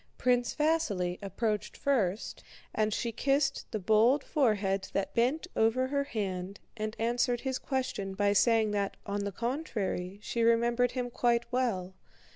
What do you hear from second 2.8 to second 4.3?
she kissed the bold